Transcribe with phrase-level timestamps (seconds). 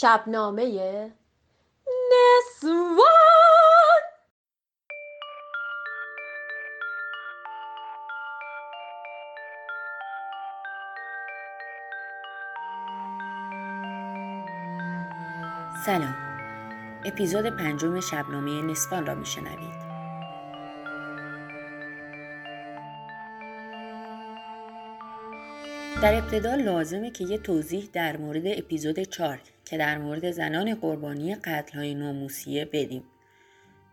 [0.00, 0.64] شبنامه
[2.10, 3.04] نسوان.
[15.86, 16.16] سلام.
[17.04, 19.93] اپیزود پنجم شبنامه نسوان را میشنوید.
[26.04, 31.36] در ابتدا لازمه که یه توضیح در مورد اپیزود 4 که در مورد زنان قربانی
[31.74, 33.04] های ناموسیه بدیم.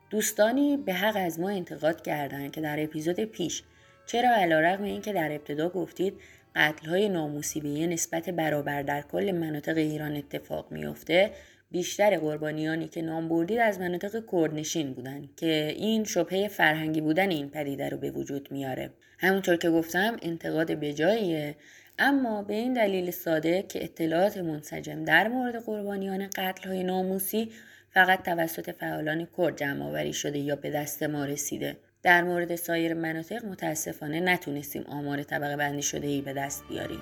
[0.09, 3.63] دوستانی به حق از ما انتقاد کردند که در اپیزود پیش
[4.05, 6.13] چرا علیرغم اینکه در ابتدا گفتید
[6.87, 11.31] های ناموسی به یه نسبت برابر در کل مناطق ایران اتفاق میافته
[11.71, 17.49] بیشتر قربانیانی که نام بردید از مناطق کردنشین بودن که این شبهه فرهنگی بودن این
[17.49, 18.89] پدیده رو به وجود میاره
[19.20, 21.55] همونطور که گفتم انتقاد بجاییه
[22.03, 27.51] اما به این دلیل ساده که اطلاعات منسجم در مورد قربانیان قتل های ناموسی
[27.93, 31.77] فقط توسط فعالان کرد جمع آوری شده یا به دست ما رسیده.
[32.03, 37.01] در مورد سایر مناطق متاسفانه نتونستیم آمار طبقه بندی شده ای به دست بیاریم.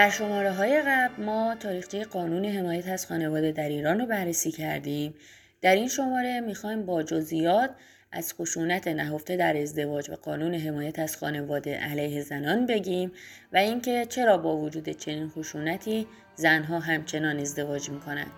[0.00, 5.14] در شماره های قبل ما تاریخچه قانون حمایت از خانواده در ایران رو بررسی کردیم.
[5.62, 7.70] در این شماره می‌خوایم با جزئیات
[8.12, 13.12] از خشونت نهفته در ازدواج و قانون حمایت از خانواده علیه زنان بگیم
[13.52, 18.32] و اینکه چرا با وجود چنین خشونتی زنها همچنان ازدواج می‌کنند.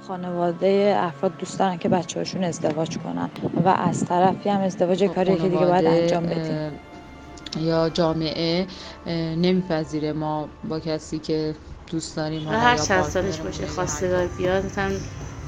[0.00, 3.30] خانواده افراد دوست دارن که بچه هاشون ازدواج کنن
[3.64, 6.87] و از طرفی هم ازدواج کاری که دیگه باید انجام بدیم
[7.56, 8.66] یا جامعه
[9.36, 11.54] نمیپذیره ما با کسی که
[11.90, 14.92] دوست داریم هر چند سالش باشه خواستگار بیاد مثلا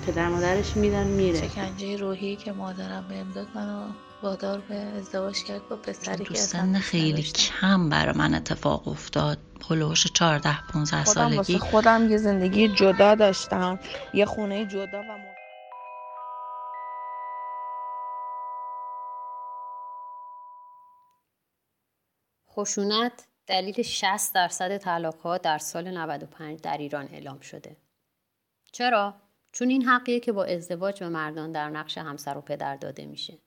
[0.07, 1.49] پدر مادرش میدن میره.
[1.49, 3.83] شکنجه روحی که مادرم بهم داد منو
[4.23, 9.39] وادار به ازدواج کرد با پسری که سن خیلی کم برای من اتفاق افتاد.
[9.71, 11.59] هلوش 14 15 سالگی.
[11.59, 13.79] خودم یه زندگی جدا داشتم.
[14.15, 15.30] یه خونه جدا و
[22.53, 27.77] خشونت دلیل 60 درصد طلاقات در سال 95 در ایران اعلام شده.
[28.73, 29.15] چرا؟
[29.53, 33.39] چون این حقیه که با ازدواج به مردان در نقش همسر و پدر داده میشه.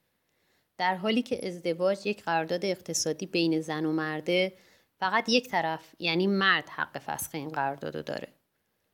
[0.77, 4.53] در حالی که ازدواج یک قرارداد اقتصادی بین زن و مرده
[4.99, 8.27] فقط یک طرف یعنی مرد حق فسخ این قرارداد داره.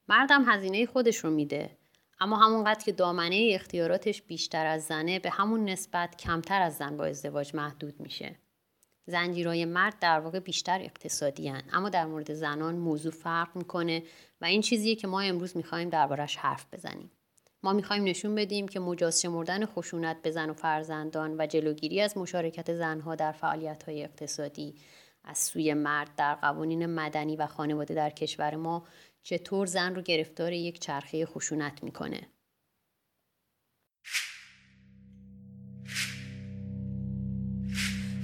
[0.08, 1.78] مردم هزینه خودش رو میده
[2.20, 7.06] اما همونقدر که دامنه اختیاراتش بیشتر از زنه به همون نسبت کمتر از زن با
[7.06, 8.36] ازدواج محدود میشه.
[9.10, 11.64] زنجیرهای مرد در واقع بیشتر اقتصادی هن.
[11.74, 14.04] اما در مورد زنان موضوع فرق می‌کنه
[14.42, 17.12] و این چیزیه که ما امروز می‌خوایم دربارش حرف بزنیم
[17.64, 22.18] ما می‌خوایم نشون بدیم که مجاز شمردن خشونت به زن و فرزندان و جلوگیری از
[22.18, 24.76] مشارکت زنها در فعالیت های اقتصادی
[25.24, 28.84] از سوی مرد در قوانین مدنی و خانواده در کشور ما
[29.24, 32.28] چطور زن رو گرفتار یک چرخه خشونت می‌کنه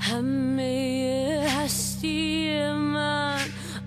[0.06, 3.40] همه هستی من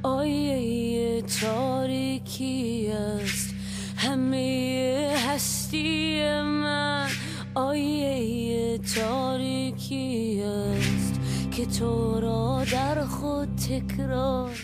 [0.03, 3.55] آیه تاریکی است.
[3.97, 7.09] همه هستی من
[7.55, 11.21] آیه تاریکی است.
[11.57, 14.59] که تو را در خود تکرار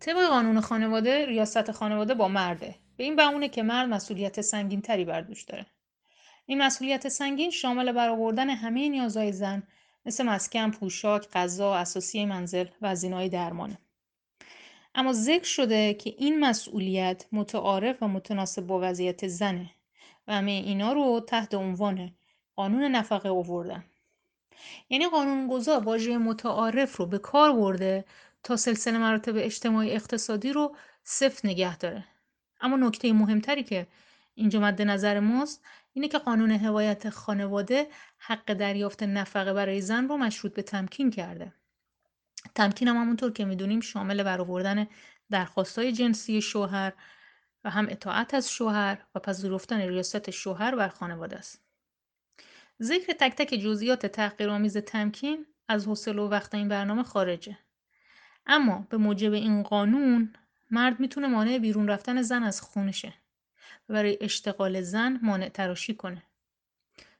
[0.00, 2.74] طبق قانون خانواده ریاست خانواده با مرده.
[2.96, 5.66] به این بهونه که مرد مسئولیت سنگین تری بر دوش داره.
[6.46, 9.62] این مسئولیت سنگین شامل برآوردن همه نیازهای زن
[10.06, 13.78] مثل مسکن، پوشاک، غذا، اساسی منزل و هزینه‌های درمانه.
[14.94, 19.70] اما ذکر شده که این مسئولیت متعارف و متناسب با وضعیت زنه
[20.28, 22.12] و همه اینا رو تحت عنوان
[22.56, 23.84] قانون نفقه آوردن.
[24.90, 28.04] یعنی قانونگذار واژه متعارف رو به کار برده
[28.42, 32.04] تا سلسله مراتب اجتماعی اقتصادی رو صفر نگه داره.
[32.60, 33.86] اما نکته مهمتری که
[34.34, 40.16] اینجا مد نظر ماست اینه که قانون حمایت خانواده حق دریافت نفقه برای زن رو
[40.16, 41.52] مشروط به تمکین کرده.
[42.54, 44.86] تمکین هم همونطور که می‌دونیم شامل برآوردن
[45.30, 46.92] درخواستای جنسی شوهر
[47.64, 51.62] و هم اطاعت از شوهر و پذیرفتن ریاست شوهر بر خانواده است.
[52.82, 57.58] ذکر تک تک جزئیات تحقیرآمیز تمکین از حوصله و وقت این برنامه خارجه.
[58.46, 60.32] اما به موجب این قانون
[60.70, 63.14] مرد می‌تونه مانع بیرون رفتن زن از خونشه.
[63.88, 66.22] برای اشتغال زن مانع تراشی کنه.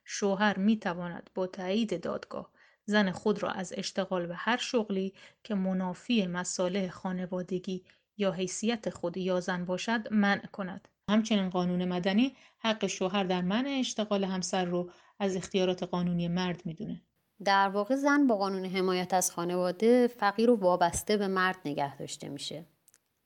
[0.05, 2.49] شوهر می تواند با تایید دادگاه
[2.85, 5.13] زن خود را از اشتغال به هر شغلی
[5.43, 7.83] که منافی مصالح خانوادگی
[8.17, 10.87] یا حیثیت خود یا زن باشد منع کند.
[11.09, 17.01] همچنین قانون مدنی حق شوهر در منع اشتغال همسر رو از اختیارات قانونی مرد می‌دونه.
[17.45, 22.29] در واقع زن با قانون حمایت از خانواده فقیر و وابسته به مرد نگه داشته
[22.29, 22.65] میشه.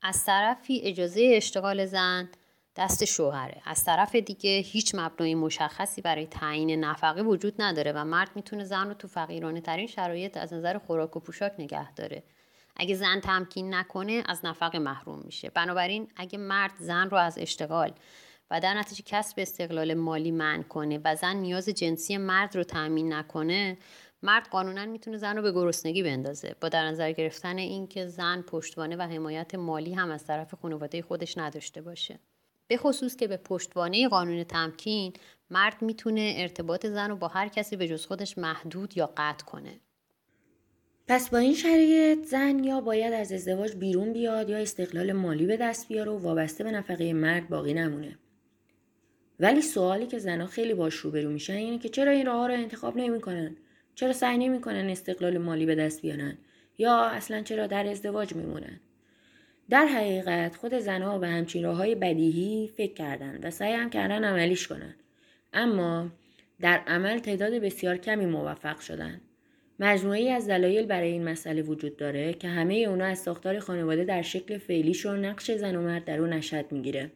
[0.02, 2.28] از طرفی اجازه اشتغال زن
[2.78, 3.62] دست شوهره.
[3.64, 8.88] از طرف دیگه هیچ مبنای مشخصی برای تعیین نفقه وجود نداره و مرد می‌تونه زن
[8.88, 12.22] رو تو فقیرانه ترین شرایط از نظر خوراک و پوشاک نگه داره.
[12.76, 15.50] اگه زن تمکین نکنه از نفقه محروم میشه.
[15.50, 17.92] بنابراین اگه مرد زن رو از اشتغال
[18.50, 23.12] و در نتیجه کسب استقلال مالی منع کنه و زن نیاز جنسی مرد رو تأمین
[23.12, 23.78] نکنه
[24.22, 26.54] مرد قانونا می‌تونه زن رو به گرسنگی بندازه.
[26.60, 31.38] با در نظر گرفتن اینکه زن پشتوانه و حمایت مالی هم از طرف خانواده خودش
[31.38, 32.18] نداشته باشه.
[32.68, 35.12] به خصوص که به پشتوانه قانون تمکین
[35.50, 39.80] مرد می‌تونه ارتباط زن رو با هر کسی به جز خودش محدود یا قطع کنه.
[41.06, 45.56] پس با این شرایط زن یا باید از ازدواج بیرون بیاد یا استقلال مالی به
[45.56, 48.18] دست بیاره و وابسته به نفقه مرد باقی نمونه؟
[49.40, 52.96] ولی سوالی که زنها خیلی باش روبرو میشن اینه که چرا این راه رو انتخاب
[52.96, 53.56] نمی‌کنن؟
[53.94, 56.38] چرا سعی نمی‌کنن استقلال مالی به دست بیارن؟
[56.78, 58.80] یا اصلا چرا در ازدواج میمونن؟
[59.70, 64.24] در حقیقت خود زنها به همچین راه های بدیهی فکر کردن و سعی هم کردن
[64.24, 64.94] عملیش کنن.
[65.52, 66.10] اما
[66.60, 69.20] در عمل تعداد بسیار کمی موفق شدن.
[69.80, 74.22] مجموعی از دلایل برای این مسئله وجود داره که همه اونا از ساختار خانواده در
[74.22, 77.10] شکل فعلیش و نقش زن و مرد در اون نشد می‌گیره.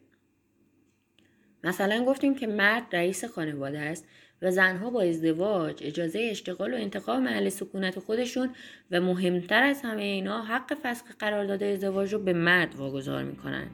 [1.63, 4.07] مثلا گفتیم که مرد رئیس خانواده است
[4.43, 8.49] و زنها با ازدواج اجازه اشتغال و انتخاب محل سکونت خودشون
[8.91, 13.67] و مهمتر از همه اینا حق فسخ قرارداد ازدواج رو به مرد واگذار می‌کنن.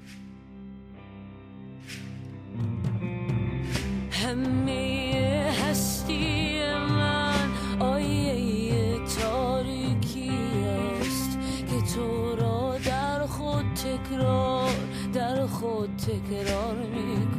[4.12, 7.50] همه هستی من
[7.80, 10.32] آیه تاریکی
[11.02, 11.40] است
[11.70, 14.72] که تو را در خود تکرار
[15.14, 17.39] در خود تکرار می‌کنن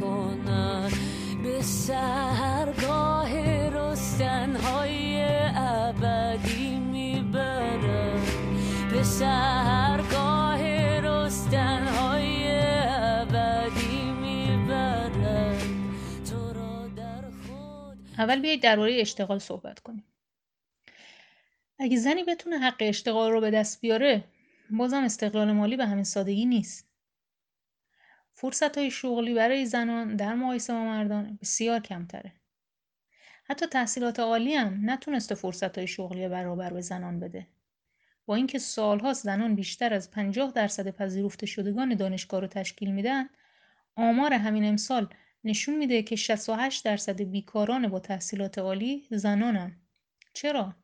[1.61, 3.31] سهرگاه
[3.69, 5.25] رستنهای
[5.55, 8.21] ابدی می‌برد
[8.91, 10.61] به سهرگاه
[10.99, 12.47] رستنهای
[12.89, 15.57] ابدی می‌برد
[16.29, 20.03] تو را در خود اول بیایید درباره اشتغال صحبت کنیم.
[21.79, 24.23] اگه زنی بتونه حق اشتغال رو به دست بیاره
[24.69, 26.90] بازم استقلال مالی به همین سادگی نیست.
[28.41, 32.33] فرصت های شغلی برای زنان در مقایسه با مردان بسیار کمتره.
[33.43, 37.47] حتی تحصیلات عالی هم نتونسته فرصت های شغلی برابر به زنان بده.
[38.25, 43.29] با اینکه سالهاست زنان بیشتر از 50 درصد پذیرفته شدگان دانشگاه رو تشکیل میدن،
[43.95, 49.75] آمار همین امسال نشون میده که 68 درصد بیکاران با تحصیلات عالی زنانن.
[50.33, 50.75] چرا؟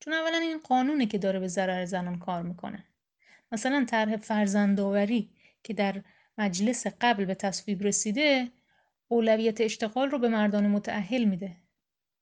[0.00, 2.84] چون اولا این قانونه که داره به ضرر زنان کار می‌کنه.
[3.52, 5.30] مثلا طرح فرزندآوری
[5.62, 6.02] که در
[6.38, 8.52] مجلس قبل به تصویب رسیده
[9.08, 11.56] اولویت اشتغال رو به مردان متعهل میده.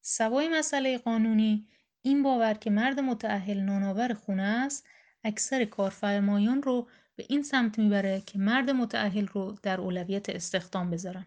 [0.03, 1.67] سوای مسئله قانونی
[2.03, 4.87] این باور که مرد متعهل نانآور خونه است
[5.25, 11.27] اکثر کارفرمایان رو به این سمت می‌بره که مرد متعهل رو در اولویت استخدام بذارن.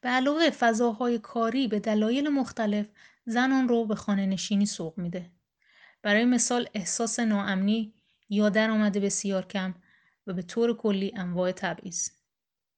[0.00, 2.86] به علاوه فضاهای کاری به دلایل مختلف
[3.26, 5.30] زنان رو به خانه نشینی سوق میده.
[6.02, 7.94] برای مثال احساس ناامنی
[8.28, 9.74] یا درآمد بسیار کم
[10.26, 12.08] و به طور کلی انواع تبعیض.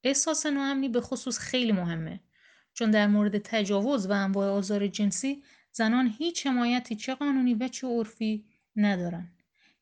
[0.05, 2.21] احساس ناامنی به خصوص خیلی مهمه
[2.75, 5.43] چون در مورد تجاوز و انواع آزار جنسی
[5.73, 8.45] زنان هیچ حمایتی چه قانونی و چه عرفی
[8.77, 9.31] ندارن.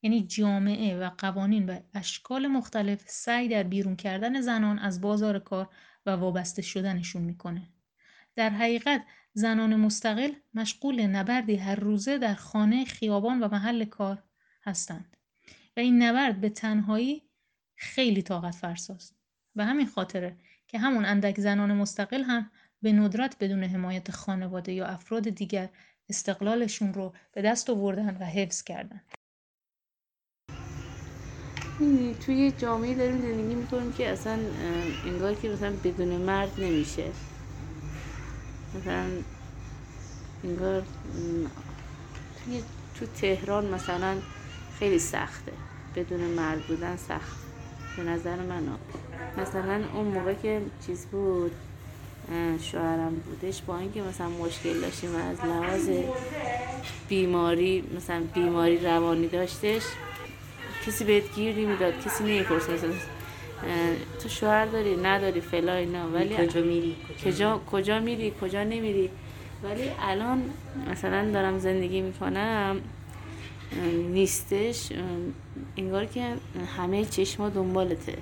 [0.03, 5.69] یعنی جامعه و قوانین و اشکال مختلف سعی در بیرون کردن زنان از بازار کار
[6.07, 7.63] و وابسته شدنشون می‌کنه.
[8.37, 14.23] در حقیقت زنان مستقل مشغول نبردی هر روزه در خانه خیابان و محل کار
[14.63, 15.17] هستند.
[15.77, 17.23] و این نبرد به تنهایی
[17.83, 19.17] خیلی طاقت فرساست.
[19.57, 20.37] و همین خاطره
[20.69, 22.51] که همون اندک زنان مستقل هم
[22.83, 25.69] به ندرت بدون حمایت خانواده یا افراد دیگر
[26.09, 29.01] استقلالشون رو به دست آوردن و حفظ کردن.
[32.27, 34.39] توی جامعه داریم زندگی می‌کنیم که اصلا
[35.05, 37.11] انگار که مثلا بدون مرد نمیشه.
[38.77, 39.07] مثلا
[40.45, 40.83] انگار
[42.45, 42.62] توی
[42.95, 44.19] تو تهران مثلا
[44.79, 45.53] خیلی سخته.
[45.97, 47.42] بدون مرد بودن سخت.
[47.97, 48.63] به نظر من
[49.39, 51.53] مثلا اون موقع که چیز بود
[52.63, 55.91] شوهرم بودش با اینکه مثلا مشکل داشتیم از لحاظ
[57.09, 59.83] بیماری مثلا بیماری روانی داشتش
[60.87, 62.91] کسی بهت گیر نمی‌داد کسی نمی‌پرسه مثلا
[64.23, 66.09] تو شوهر داری؟ نداری فلا اینا.
[66.09, 69.11] ولی کجا میری؟ کجا کجا میری؟ کجا نمیری؟
[69.65, 70.43] ولی الان
[70.91, 72.81] مثلا دارم زندگی می‌کنم.
[74.12, 74.88] نیستش.
[75.76, 76.35] انگار که
[76.76, 78.19] همه چشما دنبالته.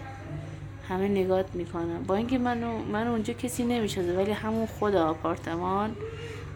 [0.89, 5.97] همه نگات می‌کنن با اینکه منو من اونجا کسی نمی‌شده ولی همون خود آپارتمان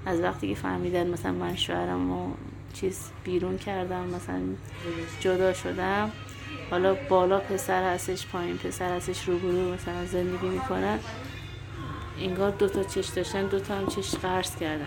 [0.07, 2.31] از وقتی که فهمیدن مثلا من شوهرم و
[2.73, 4.41] چیز بیرون کردم مثلا
[5.21, 6.13] جدا شدم
[6.71, 10.99] حالا بالا پسر هستش پایین پسر هستش روبرو مثلا زندگی می‌کنن
[12.21, 14.87] انگار دوتا چش داشتن دوتا هم چش قرض کردن.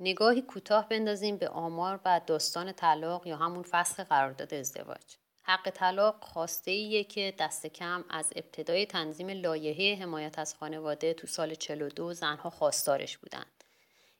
[0.00, 6.24] نگاهی کوتاه بندازیم به آمار و داستان طلاق یا همون فسخ قرارداد ازدواج حق طلاق
[6.24, 12.12] خواسته ایه که دست کم از ابتدای تنظیم لایحه حمایت از خانواده تو سال 42
[12.12, 13.64] زنها خواستارش بودند.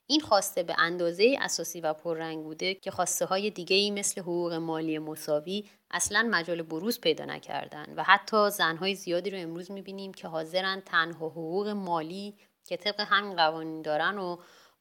[0.07, 4.53] این خواسته به اندازه اساسی و پررنگ بوده که خواسته های دیگه ای مثل حقوق
[4.53, 10.27] مالی مساوی اصلا مجال بروز پیدا نکردن و حتی زنهای زیادی رو امروز می‌بینیم که
[10.27, 14.37] حاضرن تنها حقوق مالی که طبق همین قوانین دارن و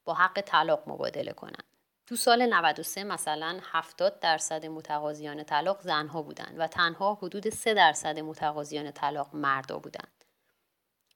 [0.09, 1.65] با حق طلاق مبادله کنن.
[2.07, 8.19] تو سال 93 مثلا 70 درصد متقاضیان طلاق زنها بودند و تنها حدود 3 درصد
[8.19, 10.25] متقاضیان طلاق مردا بودند.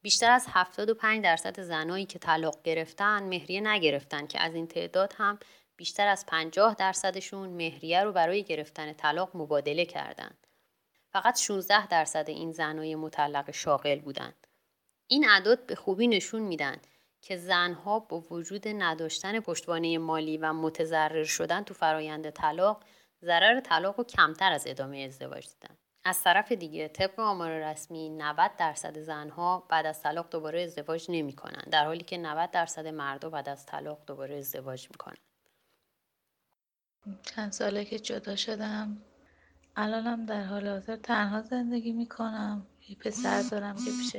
[0.02, 5.38] بیشتر از 75 درصد زنایی که طلاق گرفتن مهریه نگرفتن که از این تعداد هم
[5.76, 10.46] بیشتر از 50 درصدشون مهریه رو برای گرفتن طلاق مبادله کردند.
[11.12, 14.46] فقط 16 درصد این زنای مطلق شاغل بودند.
[15.06, 16.80] این اعداد به خوبی نشون میدن
[17.22, 22.84] که زنها با وجود نداشتن پشتوانه مالی و متضرر شدن تو فرایند طلاق
[23.22, 25.76] ضرر طلاق رو کمتر از ادامه ازدواج دیدن.
[26.04, 31.32] از طرف دیگه طبق آمار رسمی 90 درصد زنها بعد از طلاق دوباره ازدواج نمی
[31.32, 35.16] کنن در حالی که 90 درصد مردا بعد از طلاق دوباره ازدواج می‌کنن.
[37.22, 39.02] چند ساله که جدا شدم
[39.76, 44.16] الانم در حال حاضر تنها زندگی می‌کنم یه پسر دارم که پیش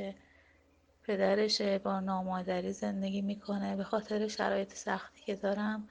[1.06, 5.88] پدرشه با نامادری زندگی می‌کنه به خاطر شرایط سختی که دارم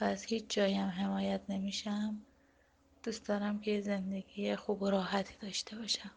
[0.00, 2.20] و از هیچ جایم حمایت نمیشم
[3.02, 6.10] دوست دارم که زندگی خوب و راحتی داشته باشم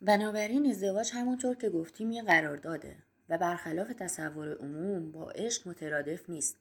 [0.00, 2.96] بنابراین ازدواج همونطور که گفتیم یه قرارداده
[3.28, 6.56] و برخلاف تصور عموم با عشق مترادف نیست.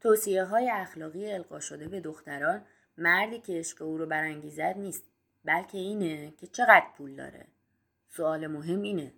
[0.00, 2.64] توصیه های اخلاقی القا شده به دختران
[2.98, 5.04] مردی که عشق او رو برانگیزد نیست
[5.44, 7.46] بلکه اینه که چقدر پول داره.
[8.08, 9.12] سوال مهم اینه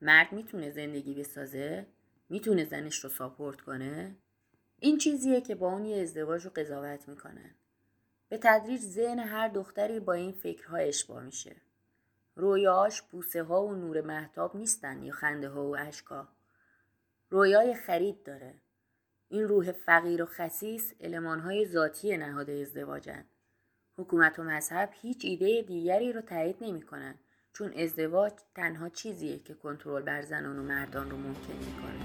[0.00, 1.86] مرد می‌تونه زندگی بسازه؟
[2.28, 4.16] می‌تونه زنش رو ساپورت کنه؟
[4.80, 7.54] این چیزیه که با اون یه ازدواج رو قضاوت می‌کنن.
[8.28, 11.56] به تدریج ذهن هر دختری با این فکرها اشباه میشه.
[12.36, 16.28] رویاش بوسه ها و نور محتاب نیستن یا خنده ها و اشکا.
[17.30, 18.54] رویای خرید داره.
[19.28, 23.24] این روح فقیر و خسیس های ذاتی نهاد ازدواجن.
[23.96, 27.14] حکومت و مذهب هیچ ایده دیگری رو تایید نمی‌کنن
[27.58, 32.04] چون ازدواج تنها چیزیه که کنترل بر زنان و مردان رو ممکن می‌کنه.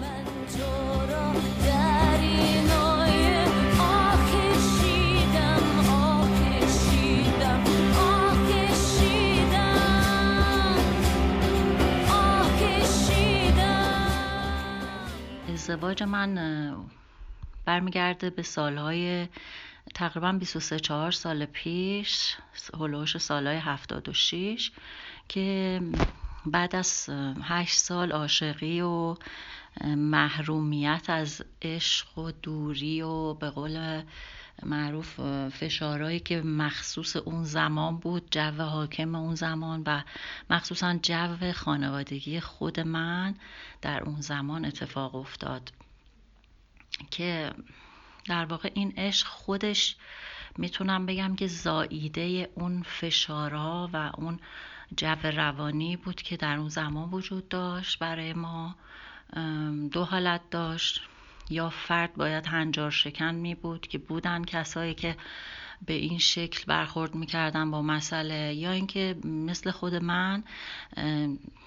[0.00, 1.32] من تو را
[1.66, 3.44] در اینای
[3.80, 7.64] آه کشیدم آه کشیدم
[7.98, 9.98] آه کشیدم
[12.10, 14.10] آه کشیدم
[15.52, 16.34] ازدواج من
[17.64, 19.28] برمیگرده به سالهای
[19.94, 22.36] تقریبا 23 4 سال پیش
[22.80, 24.72] هلوش سالهای 76
[25.28, 25.80] که
[26.46, 29.16] بعد از اه، هشت سال عاشقی و
[29.84, 34.02] محرومیت از عشق و دوری و به قول
[34.62, 40.02] معروف فشارهایی که مخصوص اون زمان بود جو حاکم اون زمان و
[40.50, 43.34] مخصوصا جو خانوادگی خود من
[43.82, 45.72] در اون زمان اتفاق افتاد.
[47.10, 47.50] که
[48.28, 49.96] در واقع این عشق خودش
[50.58, 54.40] می‌تونم بگم که زاییده اون فشارها و اون
[54.96, 58.76] جو روانی بود که در اون زمان وجود داشت برای ما
[59.92, 61.00] دو حالت داشت.
[61.50, 65.16] یا فرد باید هنجار شکن می بود که بودن کسایی که
[65.86, 70.44] به این شکل برخورد می‌کردن با مسئله یا اینکه مثل خود من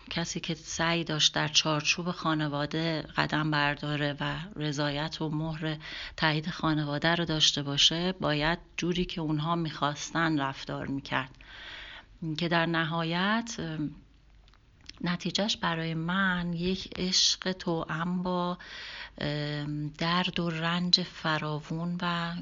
[0.10, 5.78] کسی که سعی داشت در چارچوب خانواده قدم برداره و رضایت و مهر
[6.18, 11.36] تایید خانواده رو داشته باشه باید جوری که اونها می‌خواستن رفتار می‌کرد.
[12.38, 13.56] که در نهایت
[15.02, 18.58] نتیجهش برای من یک عشق توأم با
[19.98, 22.36] درد و رنج فراوون و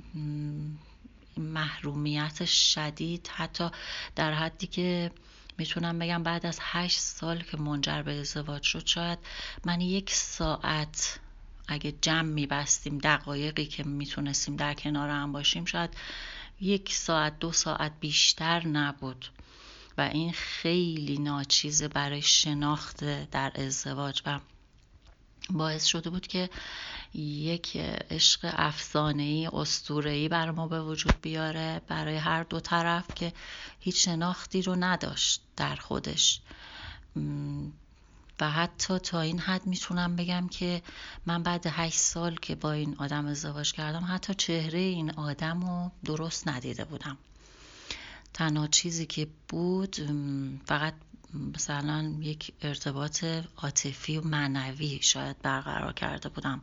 [1.38, 3.30] محرومیت شدید.
[3.36, 3.70] حتی
[4.16, 5.12] در حدی که
[5.58, 9.20] می‌تونم بگم بعد از هشت سال که منجر به ازدواج شد شاید
[9.66, 11.20] من یک ساعت
[11.68, 15.98] اگه جمع میبستیم دقایقی که می‌تونستیم در کنار هم باشیم شاید
[16.62, 19.26] یک ساعت دو ساعت بیشتر نبود.
[19.98, 24.22] و این خیلی ناچیزه برای شناخت در ازدواج.
[24.26, 24.40] و
[25.50, 26.50] باعث شده بود که
[27.14, 27.78] یک
[28.12, 33.34] عشق افسانه‌ای اسطوره‌ای بر ما به وجود بیاره برای هر دو طرف که
[33.80, 36.42] هیچ شناختی رو نداشت در خودش.
[38.40, 40.82] و حتی تا این حد می‌تونم بگم که
[41.26, 45.92] من بعد هشت سال که با این آدم ازدواج کردم حتی چهره این آدم رو
[46.06, 47.18] درست ندیده بودم.
[48.34, 49.96] تنها چیزی که بود
[50.66, 50.94] فقط
[51.34, 53.26] مثلا یک ارتباط
[53.58, 56.62] عاطفی و معنوی شاید برقرار کرده بودم.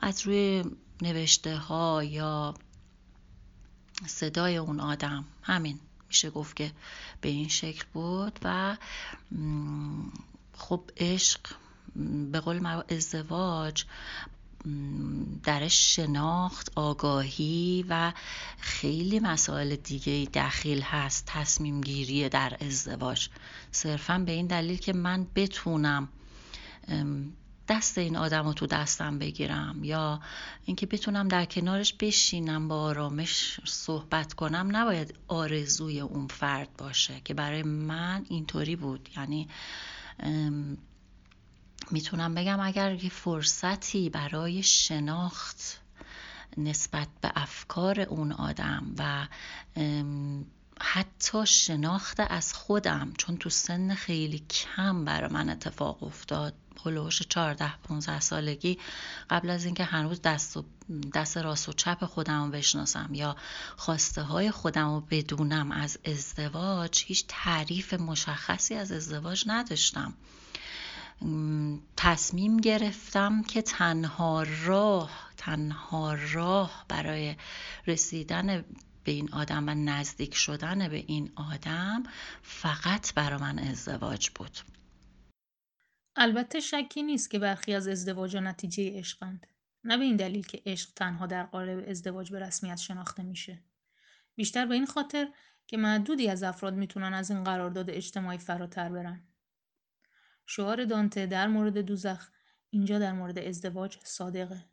[0.00, 0.64] از روی
[1.02, 2.54] نوشته ها یا
[4.06, 6.72] صدای اون آدم همین میشه گفت که
[7.20, 8.76] به این شکل بود و
[10.54, 11.40] خب عشق
[12.32, 13.84] به قول ازدواج
[15.42, 18.12] درش شناخت آگاهی و
[18.58, 23.28] خیلی مسائل دیگه دخیل هست تصمیم گیری در ازدواج.
[23.70, 26.08] صرفا به این دلیل که من بتونم
[27.68, 30.20] دست این آدم رو تو دستم بگیرم یا
[30.64, 37.34] اینکه بتونم در کنارش بشینم با آرامش صحبت کنم نباید آرزوی اون فرد باشه که
[37.34, 39.08] برای من اینطوری بود.
[39.16, 39.48] یعنی
[41.90, 45.80] می‌تونم بگم اگر یه فرصتی برای شناخت
[46.56, 49.26] نسبت به افکار اون آدم و
[50.80, 57.72] حتی شناخت از خودم چون تو سن خیلی کم برای من اتفاق افتاد هلوش 14
[57.76, 58.78] 15 سالگی
[59.30, 60.64] قبل از اینکه هنوز دست, و
[61.14, 63.36] دست راست و چپ خودم رو بشناسم یا
[63.76, 70.14] خواسته های خودم رو بدونم از ازدواج هیچ تعریف مشخصی از ازدواج نداشتم.
[71.96, 77.36] تصمیم گرفتم که تنها راه تنها راه برای
[77.86, 78.64] رسیدن
[79.04, 82.02] به این آدم و نزدیک شدن به این آدم
[82.42, 84.58] فقط برای من ازدواج بود.
[86.16, 89.46] البته شکی نیست که برخی از ازدواج نتیجه عشقند.
[89.84, 93.62] نه به این دلیل که عشق تنها در قالب ازدواج به رسمیت شناخته میشه.
[94.34, 95.28] بیشتر به این خاطر
[95.66, 99.20] که معدودی از افراد می‌تونن از این قرارداد اجتماعی فراتر برن.
[100.46, 102.28] شعار دانته در مورد دوزخ
[102.70, 104.64] اینجا در مورد ازدواج صادقه.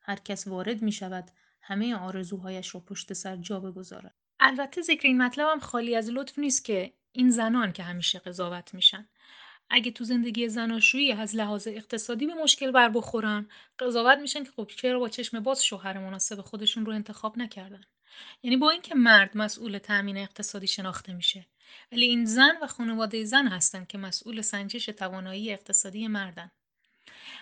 [0.00, 4.14] هر کس وارد می شود همه آرزوهایش را پشت سر جا بگذارد.
[4.40, 8.74] البته ذکر این مطلب هم خالی از لطف نیست که این زنان که همیشه قضاوت
[8.74, 9.08] میشن.
[9.70, 14.70] اگه تو زندگی زناشویی از لحاظ اقتصادی به مشکل بر بخورن قضاوت میشن که خب
[14.76, 17.84] چرا با چشم باز شوهر مناسب خودشون رو انتخاب نکردن؟
[18.42, 21.46] یعنی با اینکه مرد مسئول تأمین اقتصادی شناخته میشه
[21.92, 26.50] ولی این زن و خانواده زن هستند که مسئول سنجش توانایی اقتصادی مردن.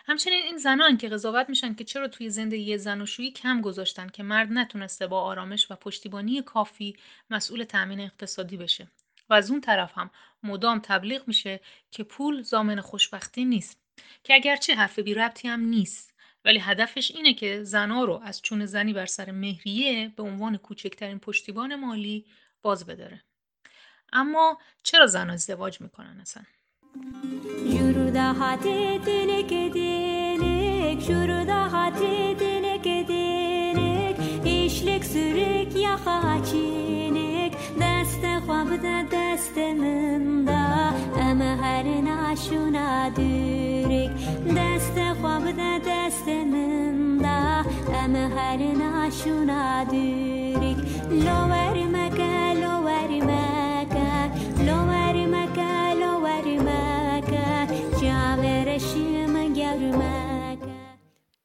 [0.06, 4.08] همچنین این زنان که قضاوت میشن که چرا توی زندگی زن و شویی کم گذاشتن
[4.08, 6.96] که مرد نتونسته با آرامش و پشتیبانی کافی
[7.30, 8.88] مسئول تأمین اقتصادی بشه.
[9.30, 10.10] و از اون طرف هم
[10.42, 13.78] مدام تبلیغ میشه که پول زامن خوشبختی نیست
[14.24, 16.12] که اگرچه حرف بی ربطی هم نیست.
[16.44, 21.18] ولی هدفش اینه که زنها رو از چون زنی بر سر مهریه به عنوان کوچکترین
[21.18, 22.26] پشتیبان مالی
[22.62, 23.24] باز بداره.
[24.12, 26.42] اما چرا زن ازدواج می‌کنن اصلا؟
[27.72, 28.28] Şurada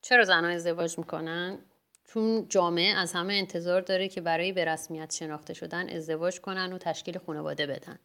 [0.02, 1.58] چرا زنها ازدواج می‌کنن؟
[2.06, 6.78] چون جامعه از همه انتظار داره که برای به رسمیت شناخته شدن ازدواج کنن و
[6.78, 8.00] تشکیل خانواده بدن.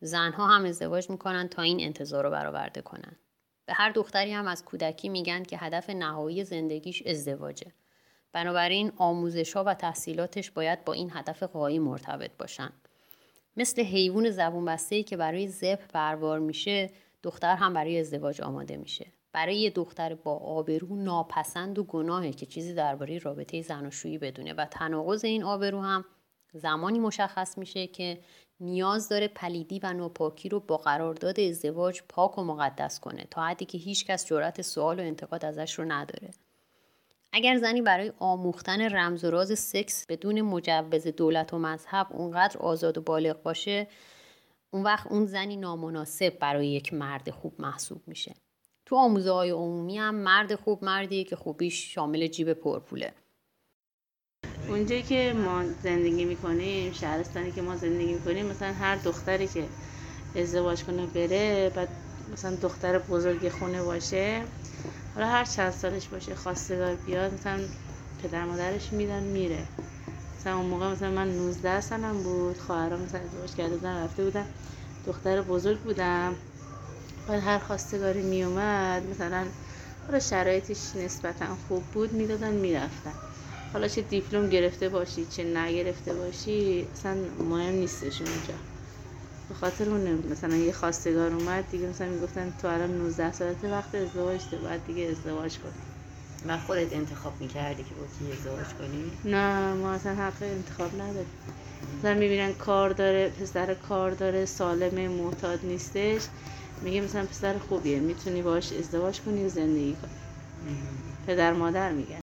[0.00, 3.16] زنها هم ازدواج می‌کنن تا این انتظار رو برآورده کنن.
[3.66, 7.72] به هر دختری هم از کودکی میگن که هدف نهایی زندگیش ازدواجه.
[8.32, 12.72] بنابراین آموزش ها و تحصیلاتش باید با این هدف قایی مرتبط باشن.
[13.56, 16.90] مثل حیوان زبون بسته که برای زب پروار میشه
[17.22, 22.46] دختر هم برای ازدواج آماده میشه برای یه دختر با آبرو ناپسند و گناهه که
[22.46, 24.52] چیزی درباره رابطه زناشویی بدونه.
[24.52, 26.04] و تناقض این آبرو هم
[26.52, 28.20] زمانی مشخص میشه که
[28.60, 33.64] نیاز داره پلیدی و نوپاکی رو با قرارداد ازدواج پاک و مقدس کنه تا حدی
[33.64, 36.30] که هیچکس جرأت سوال و انتقاد ازش رو نداره.
[37.32, 42.98] اگر زنی برای آموختن رمز و راز سکس بدون مجوز دولت و مذهب اونقدر آزاد
[42.98, 43.86] و بالغ باشه
[44.70, 48.34] اون وقت اون زنی نامناسب برای یک مرد خوب محسوب میشه.
[48.88, 53.12] تو آموزه های عمومی هم مرد خوب مردیه که خوبیش شامل جیب پرپوله.
[54.68, 59.68] اونجایی که ما زندگی می‌کنیم شهرستانی که ما زندگی می‌کنیم مثلا هر دختری که
[60.34, 61.88] ازدواج کنه بره بعد
[62.32, 64.44] مثلا دختر بزرگ خونه باشه
[65.14, 67.60] حالا هر چند سالش باشه خواستگار بیاد مثلا
[68.18, 69.66] پدر مادرش میدن میره.
[70.38, 74.46] مثلا اون موقع مثلا من 19 سالم بود خواهرام مثلا ازدواج کرده بودن رفته بودن
[75.04, 76.36] دختر بزرگ بودم.
[77.28, 79.46] بعد هر خواستگاری میومد مثلا
[80.06, 83.14] حالا شرایطش نسبتا خوب بود می‌دادن می‌رفتن.
[83.72, 87.14] حالا چه دیپلم گرفته باشی چه نگرفته باشی اصلا
[87.48, 88.54] مهم نیستش اونجا.
[89.48, 93.94] به خاطر اون مثلا یه خواستگار اومد دیگه مثلا می‌گفتن تو الان 19 سالت وقت
[93.94, 95.72] ازدواج ده باید دیگه ازدواج کنی
[96.46, 101.30] و خودت انتخاب می‌کردی که با کی ازدواج کنی؟ نه ما اصلا حق انتخاب نداریم.
[101.98, 106.22] مثلا می‌بینن کار داره پسر کار داره سالم معتاد نیستش.
[106.82, 110.10] میگه مثلا پسر خوبیه می‌تونی باش ازدواج کنی و زندگی کنی.
[111.26, 112.20] پدر مادر میگن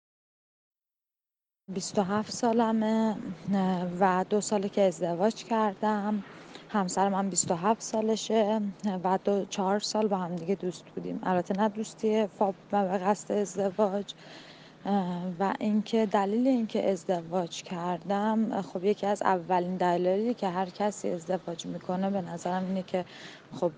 [1.75, 3.17] 27 سالمه
[4.01, 6.25] و دو ساله که ازدواج کردم.
[6.71, 8.61] همسرم هم 27 سالشه
[9.05, 11.21] و دو چهار سال با هم دیگه دوست بودیم.
[11.23, 14.15] البته نه دوستی فاب و قصد ازدواج.
[15.39, 21.67] و اینکه دلیل اینکه ازدواج کردم خب یکی از اولین دلایلی که هر کسی ازدواج
[21.67, 23.05] می‌کنه به نظرم اینه که
[23.53, 23.73] خب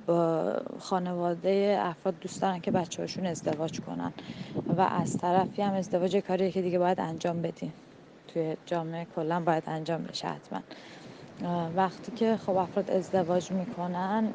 [0.81, 4.15] خانواده افراد دوست دارن که بچه هاشون ازدواج کنن
[4.69, 7.75] و از طرفی هم ازدواج کاریه که دیگه باید انجام بدین
[8.29, 10.63] توی جامعه کلا باید انجام بشه حتما.
[11.75, 14.35] وقتی که خب افراد ازدواج می‌کنن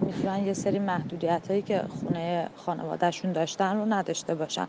[0.00, 4.68] می‌تونن یه سری محدودیت هایی که خونه خانوادهشون داشتن رو نداشته باشن.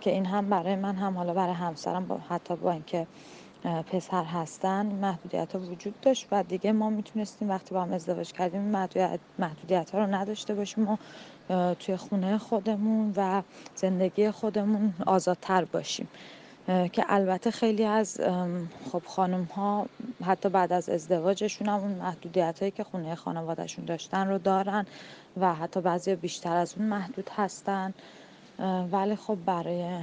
[0.00, 3.06] که این هم برای من هم حالا برای همسرم با حتی با اینکه
[3.92, 8.60] پسر هستن محدودیت ها وجود داشت و دیگه ما می‌تونستیم وقتی با هم ازدواج کردیم
[8.60, 10.96] محدودیت, محدودیت ها رو نداشته باشیم و
[11.74, 13.42] توی خونه خودمون و
[13.74, 16.08] زندگی خودمون آزادتر باشیم.
[16.92, 18.20] که البته خیلی از
[18.92, 19.86] خب خانم ها
[20.24, 24.86] حتی بعد از ازدواجشون هم اون محدودیت هایی که خونه خانوادهشون داشتن رو دارن
[25.40, 27.94] و حتی بعضی بیشتر از اون محدود هستن.
[28.92, 29.98] ولی خب برای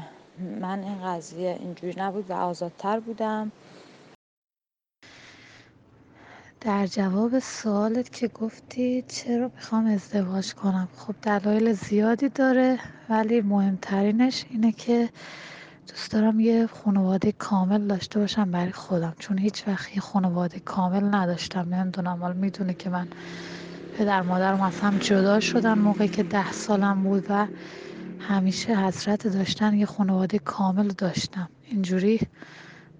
[0.62, 3.52] من این قضیه اینجوری نبود و آزادتر بودم.
[6.62, 14.46] در جواب سوالت که گفتی چرا می‌خوام ازدواج کنم؟ خب دلایل زیادی داره ولی مهمترینش
[14.50, 15.10] اینه که
[15.88, 19.16] دوست دارم یه خانواده کامل داشته باشم برای خودم.
[19.20, 22.18] چون هیچ وقت یه خانواده کامل نداشتم نمی‌دونم.
[22.22, 23.08] حالا می‌دونه که من
[23.98, 27.48] پدر مادرم از هم جدا شدن موقعی که ده سالم بود و
[28.20, 31.50] همیشه حسرت داشتن یه خانواده کامل داشتم.
[31.64, 32.20] اینجوری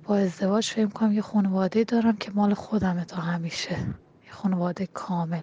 [0.04, 3.78] با ازدواج فکر کنم یه خانواده دارم که مال خودمه تا همیشه.
[4.26, 5.42] یه خانواده کامل.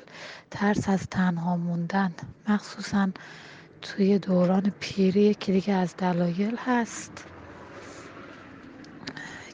[0.50, 2.12] ترس از تنها موندن.
[2.48, 3.08] مخصوصا
[3.82, 7.24] توی دوران پیری که دیگه از دلایل هست.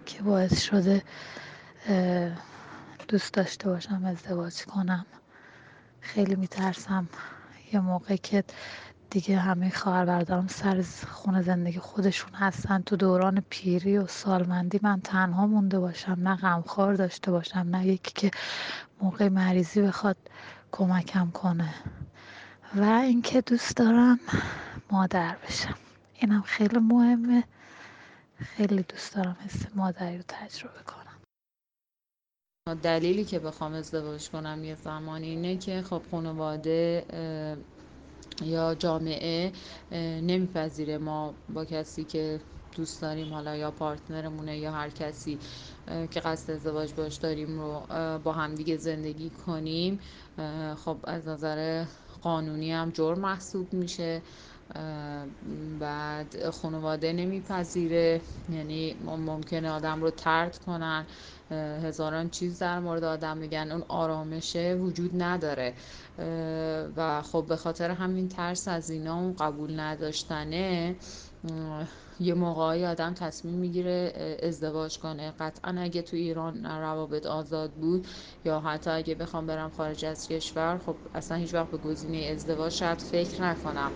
[0.06, 1.02] که باعث شده
[3.08, 5.06] دوست داشته باشم ازدواج کنم.
[6.00, 7.08] خیلی میترسم
[7.72, 8.44] یه موقع که
[9.10, 12.82] دیگه همه خواهر برادرم سر خونه زندگی خودشون هستن.
[12.82, 18.12] تو دوران پیری و سالمندی من تنها مونده باشم نه غمخوار داشته باشم نه یکی
[18.14, 18.30] که
[19.02, 20.16] موقع مریضی بخواد
[20.72, 21.74] کمکم کنه.
[22.76, 24.20] و اینکه دوست دارم
[24.90, 25.74] مادر بشم.
[26.14, 27.44] اینم خیلی مهمه.
[28.38, 31.18] خیلی دوست دارم حس مادری رو تجربه کنم.
[32.82, 37.04] دلیلی که بخوام ازدواج کنم یه زمانی اینه که خب خانواده
[38.42, 39.52] یا جامعه
[40.20, 42.40] نمیپذیره ما با کسی که
[42.76, 45.38] دوست داریم حالا یا پارتنرمونه یا هر کسی
[46.10, 47.86] که قصد ازدواج باش داریم رو
[48.24, 50.00] با همدیگه زندگی کنیم.
[50.84, 51.84] خب از نظر
[52.22, 54.22] قانونی هم جرم محسوب میشه.
[55.80, 58.22] بعد خانواده نمیپذیره.
[58.48, 61.06] یعنی ممکنه آدم رو ترد کنن.
[61.82, 63.72] هزاران چیز در مورد آدم میگن.
[63.72, 65.74] اون آرامشه وجود نداره.
[66.96, 70.96] و خب به خاطر همین ترس از اینا اون قبول نداشتنه
[72.20, 75.30] یه موقعی آدم تصمیم می‌گیره ازدواج کنه.
[75.38, 78.06] قطعا اگه تو ایران روابط آزاد بود
[78.44, 82.72] یا حتی اگه بخوام برم خارج از کشور خب اصلا هیچ وقت به گزینه ازدواج
[82.72, 83.94] شاید فکر نکنم.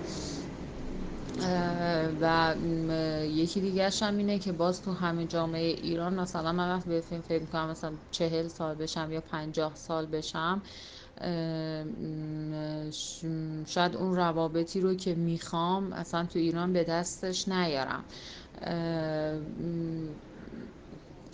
[2.20, 2.56] و
[3.26, 7.20] یکی دیگرش هم اینه که باز تو همه جامعه ایران مثلا من وقت به فیلم
[7.22, 10.62] فکر کنم مثلا چهل سال بشم یا پنجاه سال بشم
[13.66, 18.04] شاید اون روابطی رو که می‌خوام اصلا تو ایران به دستش نیارم.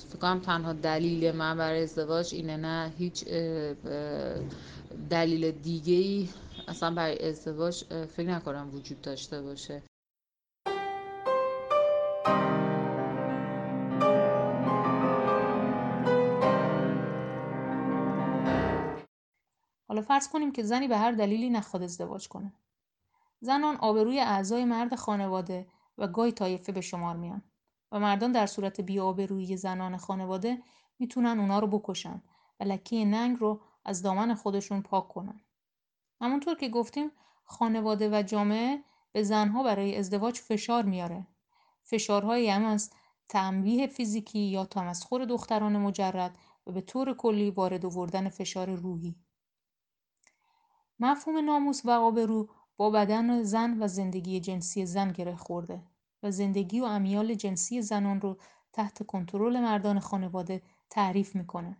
[0.08, 3.24] فکر کنم تنها دلیل من برای ازدواج اینه نه هیچ
[5.10, 6.30] دلیل دیگه ای
[6.68, 9.82] اصلا برای ازدواج فکر نکنم وجود داشته باشه
[19.88, 22.52] حالا فرض کنیم که زنی به هر دلیلی نخواد ازدواج کنه.
[23.40, 25.66] زنان آبروی اعضای مرد خانواده
[25.98, 27.42] و گاهی طایفه به شمار میان
[27.92, 30.62] و مردان در صورت بی‌آبرویی زنان خانواده
[30.98, 32.22] می‌تونن اونا رو بکشن
[32.60, 35.40] و لکه ننگ رو از دامن خودشون پاک کنن.
[36.20, 37.10] همونطور که گفتیم
[37.44, 41.26] خانواده و جامعه به زنها برای ازدواج فشار میاره.
[41.82, 42.90] فشارهایی هم از
[43.28, 49.16] تنبیه فیزیکی یا تمسخر دختران مجرد و به طور کلی وارد آوردن فشار روحی.
[51.00, 55.82] مفهوم ناموس و آبرو با بدن زن و زندگی جنسی زن گره خورده
[56.22, 58.38] و زندگی و امیال جنسی زنان رو
[58.72, 61.76] تحت کنترل مردان خانواده تعریف می‌کنه.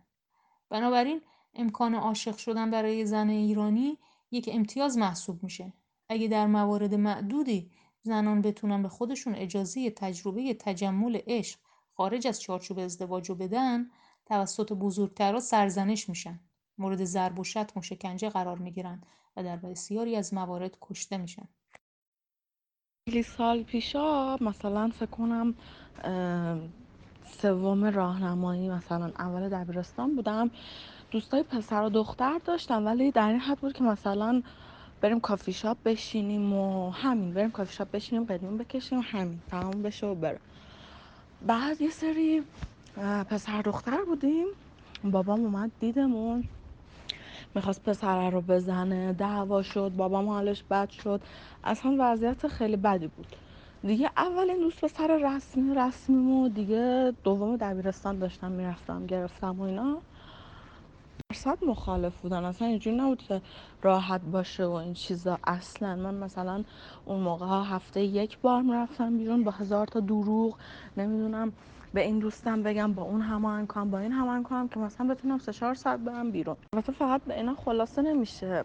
[0.69, 1.21] بنابراین
[1.53, 3.97] امکان عاشق شدن برای زن ایرانی
[4.31, 5.73] یک امتیاز محسوب میشه.
[6.09, 11.59] اگه در موارد معدودی زنان بتونن به خودشون اجازه تجربه تجمل عشق
[11.93, 13.89] خارج از چارچوب ازدواج رو بدن
[14.25, 16.39] توسط بزرگترها سرزنش میشن.
[16.77, 19.01] مورد ضرب و شتم و شکنجه قرار می‌گیرن
[19.37, 21.47] و در بسیاری از موارد کشته میشن.
[23.09, 25.55] خیلی سال پیشا مثلا فکر کنم
[27.41, 30.51] سوم راهنمایی مثلا اول دبیرستان بودم
[31.11, 34.41] دوستای پسر و دختر داشتم ولی در این حد بود که مثلا
[35.01, 40.07] بریم کافی شاپ بشینیم و همین بریم کافی شاپ بشینیم قدیم بکشیم همین تمام بشه
[40.07, 40.39] و بره.
[41.47, 42.43] بعد یه سری
[43.29, 44.47] پسر دختر بودیم.
[45.03, 46.43] بابام اومد دیدمون
[47.55, 51.21] می‌خواست پسره رو بزنه دعوا شد بابام حالش بد شد.
[51.63, 53.35] اصلا وضعیت خیلی بدی بود.
[53.83, 59.97] دیگه اولین دوست پسر رسمی رسمی و دیگه دوم دبیرستان داشتم می‌رفتم گرفتم و اینا.
[61.29, 62.43] درصد مخالف بودن.
[62.43, 63.41] اصلا اینجوری نبود که
[63.81, 65.37] راحت باشه و این چیزا.
[65.47, 66.63] اصلا من مثلا
[67.05, 70.57] اون موقع ها هفته یک بار می‌رفتم بیرون با هزار تا دروغ.
[70.97, 71.53] نمی‌دونم
[71.93, 75.37] به این دوستم بگم با اون هماهنگ کنم با این هماهنگ کنم که مثلا بتونم
[75.37, 76.55] سه چهار ساعت برم بیرون.
[76.73, 78.63] البته فقط به اینا خلاصه نمیشه.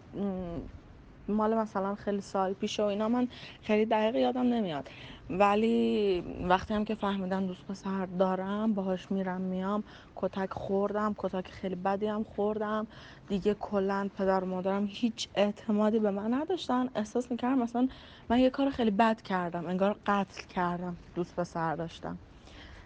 [1.29, 3.27] مال مثلا خیلی سال پیش و اینا من
[3.61, 4.89] خیلی دقیق یادم نمیاد.
[5.29, 9.83] ولی وقتی هم که فهمیدم دوست پسر دارم باهاش میرم میام
[10.15, 12.87] کتک خوردم کتک خیلی بدی هم خوردم.
[13.27, 16.89] دیگه کلا پدر و مادرم هیچ اعتمادی به من نداشتن.
[16.95, 17.87] احساس می‌کردم مثلا
[18.29, 22.19] من یه کار خیلی بد کردم انگار قتل کردم دوست پسر داشتم.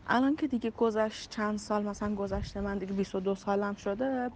[0.08, 4.32] الان که دیگه گذشت چند سال مثلا گذشته من دیگه 22 سالم شده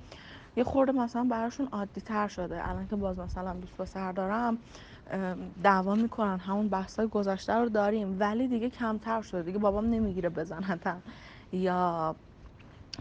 [0.56, 2.70] یه خورده مثلا براشون عادی تر شده.
[2.70, 4.58] الان که باز مثلا دوست پسر دارم
[5.64, 9.44] دعوا می‌کنن همون بحثای گذشته رو داریم ولی دیگه کمتر شده.
[9.44, 11.02] دیگه بابام نمی‌گیره بزنتم.
[11.52, 12.16] یا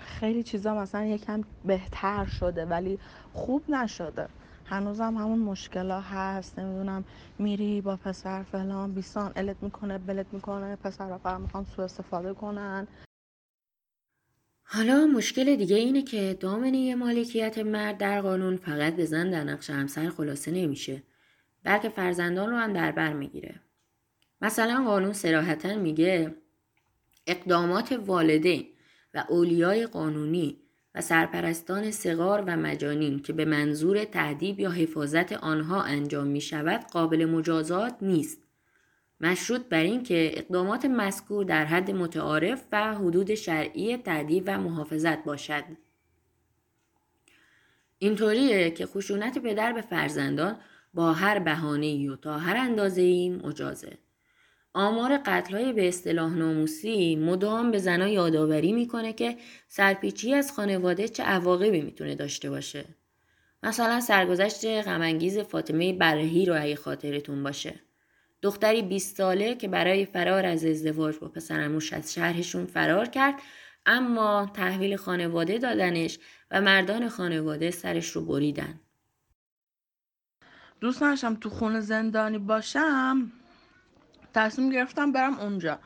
[0.01, 2.99] خیلی چیزا مثلا یکم بهتر شده ولی
[3.33, 4.29] خوب نشده.
[4.65, 6.59] هنوزم همون مشکلا هست.
[6.59, 7.05] نمی‌دونم
[7.39, 12.87] میری با پسر فلان بیسان الت می‌کنه بلت می‌کنه پسر فقط می‌خوان سوء استفاده کنن.
[14.75, 19.71] حالا مشکل دیگه اینه که دامنه مالکیت مرد در قانون فقط به زن در نقش
[19.71, 21.03] همسر خلاصه نمیشه
[21.65, 23.61] بلکه فرزندان رو هم در بر می‌گیره
[24.41, 26.35] مثلا قانون سراحتا میگه
[27.27, 28.67] اقدامات والدین
[29.15, 30.59] و اولیای قانونی
[30.95, 36.81] و سرپرستان صغار و مجانین که به منظور تعدیب یا حفاظت آنها انجام می شود
[36.81, 38.39] قابل مجازات نیست.
[39.23, 45.25] مشروط بر این که اقدامات مذکور در حد متعارف و حدود شرعی تعدیب و محافظت
[45.25, 45.65] باشد.
[47.99, 50.57] اینطوریه که خشونت پدر به فرزندان
[50.95, 53.99] با هر بهانه و تا هر اندازه ای مجازه.
[54.75, 59.37] آمار قتلهای به اصطلاح ناموسی مدام به زنها یادآوری می‌کنه که
[59.69, 62.85] سرپیچی از خانواده چه عواقبی می‌تونه داشته باشه.
[63.63, 67.75] مثلا سرگذشت غمانگیز فاطمه برهی رو اگه خاطرتون باشه.
[68.43, 73.35] دختری 20 ساله که برای فرار از ازدواج با پسرموش از شهرشون فرار کرد
[73.87, 76.19] اما تحویل خانواده دادنش
[76.51, 78.81] و مردان خانواده سرش رو بریدن.
[80.81, 83.33] دوست داشتم تو خونه زندانی باشم.
[84.35, 85.79] تصمیم گرفتم برم اونجا.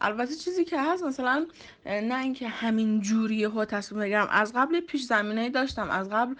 [0.00, 1.46] البته چیزی که هست مثلا
[1.86, 4.28] نه اینکه همین جوریه ها تصمیم بگیرم.
[4.30, 5.90] از قبل پیش زمینه داشتم.
[5.90, 6.34] از قبل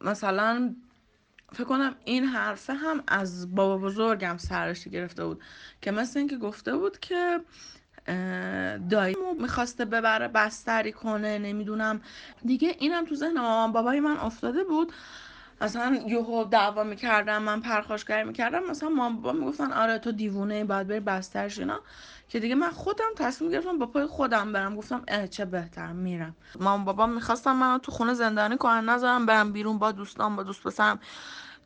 [0.00, 0.76] مثلا
[1.52, 5.42] فکر کنم این حرفه هم از بابا بزرگم سرش گرفته بود
[5.82, 7.40] که مثل اینکه گفته بود که
[8.90, 12.00] داییمو می‌خواسته ببره بستری کنه نمی‌دونم.
[12.44, 14.92] دیگه اینم تو ذهن مامان بابای من افتاده بود.
[15.60, 18.70] اصلا یهو دعوا می‌کردم من پرخاشگری می‌کردم.
[18.70, 21.80] مثلا مامان بابا می‌گفتن آره تو دیوونه باید بری بسترش اینا.
[22.28, 24.76] که دیگه من خودم تصمیم گرفتم با پای خودم برم.
[24.76, 26.36] گفتم اه چه بهتر میرم.
[26.60, 28.88] مامان بابا می‌خواستم منو تو خونه زندانی کنن.
[28.88, 31.00] نذارم برم بیرون با دوستان با دوست پسرم.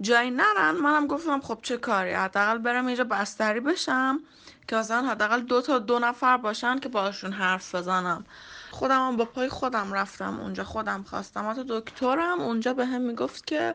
[0.01, 0.71] جایی نرن.
[0.71, 4.21] منم گفتم خب چه کاری؟ حداقل برم اینجا بستری بشم
[4.68, 8.25] که مثلا حداقل دو تا دو نفر باشن که باشون حرف بزنم.
[8.71, 10.64] خودم هم با پای خودم رفتم اونجا.
[10.64, 11.51] خودم خواستم.
[11.51, 13.75] حتی دکترم اونجا به هم می‌گفت که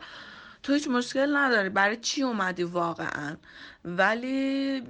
[0.63, 1.69] تو هیچ مشکل نداری.
[1.69, 3.37] برای چی اومدی واقعا؟
[3.85, 4.83] ولی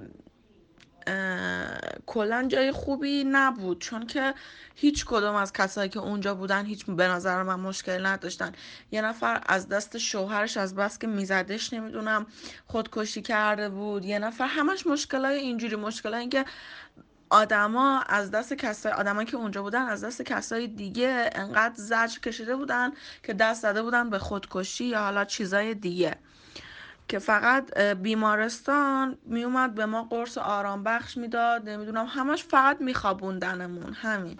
[2.06, 3.80] کلا جای خوبی نبود.
[3.80, 4.34] چون که
[4.74, 8.52] هیچ کدوم از کسایی که اونجا بودن هیچ به نظر من مشکل نداشتن.
[8.90, 12.26] یه نفر از دست شوهرش از بس که میزدش نمی‌دونم
[12.66, 14.04] خودکشی کرده بود.
[14.04, 15.76] یه نفر همش مشکلای اینجوری.
[15.76, 16.44] مشکلای که
[17.30, 22.56] آدما از دست کسای آدمایی که اونجا بودن از دست کسای دیگه انقدر زجر کشیده
[22.56, 22.90] بودن
[23.22, 26.16] که دست زده بودن به خودکشی یا حالا چیزای دیگه.
[27.08, 31.68] که فقط بیمارستان میومد به ما قرص آرام بخش می‌داد.
[31.68, 34.38] نمی‌دونم همش فقط میخوابوندنمون همین.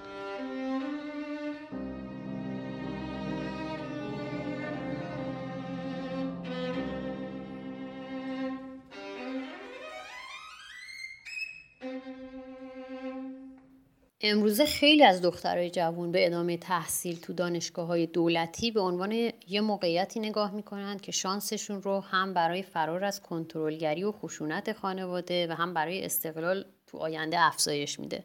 [14.27, 19.13] امروزه خیلی از دخترای جوان به ادامه تحصیل تو دانشگاه های دولتی به عنوان
[19.49, 25.47] یه موقعیتی نگاه می‌کنند که شانسشون رو هم برای فرار از کنترلگری و خشونت خانواده
[25.47, 28.25] و هم برای استقلال تو آینده افزایش میده.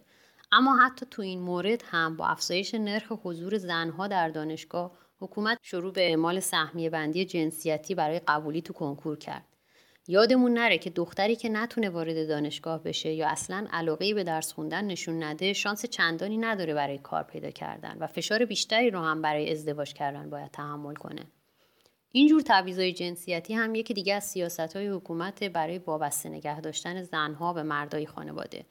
[0.52, 5.94] اما حتی تو این مورد هم با افزایش نرخ حضور زنها در دانشگاه حکومت شروع
[5.94, 9.49] به اعمال سهمیه بندی جنسیتی برای قبولی تو کنکور کرد.
[10.12, 14.86] یادمون نره که دختری که نتونه وارد دانشگاه بشه یا اصلا علاقه به درس خوندن
[14.86, 19.52] نشون نده شانس چندانی نداره برای کار پیدا کردن و فشار بیشتری رو هم برای
[19.52, 21.26] ازدواج کردن باید تحمل کنه.
[22.12, 27.54] اینجور تبعیضای جنسیتی هم یکی دیگه از سیاست های حکومت برای وابسته نگه داشتن زنها
[27.54, 28.66] به مردای خانواده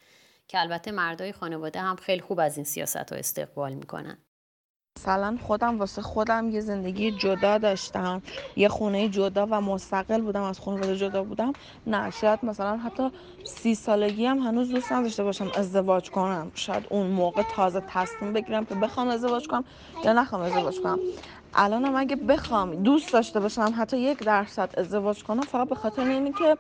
[0.49, 4.19] که البته مردای خانواده هم خیلی خوب از این سیاست ها استقبال می‌کنن.
[4.99, 8.23] مثلا خودم واسه خودم یه زندگی جدا داشتم
[8.57, 11.55] یه خونه جدا و مستقل بودم از خانواده جدا بودم.
[11.87, 13.11] نه شاید مثلا حتی
[13.45, 16.51] سی سالگی هم هنوز دوست نداشته باشم ازدواج کنم.
[16.55, 19.65] شاید اون موقع تازه تصمیم بگیرم که بخوام ازدواج کنم
[20.05, 20.99] یا نخوام ازدواج کنم.
[21.55, 26.33] الانم اگه بخوام دوست داشته باشم حتی یک درصد ازدواج کنم فقط به خاطر اینه
[26.33, 26.57] که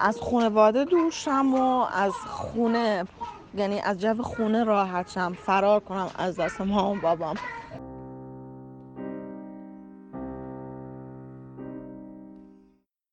[0.00, 3.04] از خانواده دور شم و از خونه
[3.54, 7.36] یعنی از جو خونه راحت شم فرار کنم از دست مامان بابام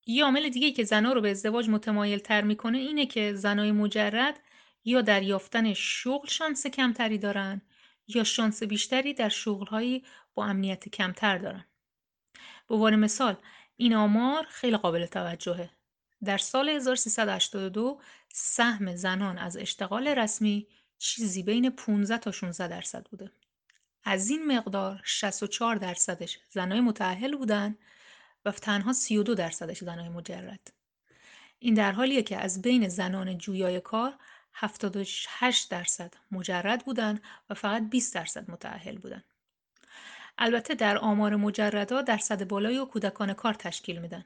[0.08, 4.40] یه عامل دیگه که زنها رو به ازدواج متمایل تر می‌کنه اینه که زنای مجرد
[4.86, 7.62] یا در یافتن شغل شانس کمتری دارن
[8.08, 11.66] یا شانس بیشتری در شغلهایی با امنیت کمتر دارن.
[12.68, 13.36] به عنوان مثال
[13.78, 15.70] این آمار خیلی قابل توجهه.
[16.24, 18.02] در سال 1382
[18.34, 23.32] سهم زنان از اشتغال رسمی چیزی بین 15 تا 16 درصد بوده.
[24.04, 27.78] از این مقدار 64 درصدش زنای متأهل بودن
[28.46, 30.74] و تنها 32 درصدش زنای مجرد.
[31.60, 34.14] این در حالیه که از بین زنان جویای کار
[34.54, 39.24] 78 درصد مجرد بودن و فقط 20 درصد متأهل بودن.
[40.38, 44.26] البته در آمار مجردها درصد بالایی و کودکان کار تشکیل میدن.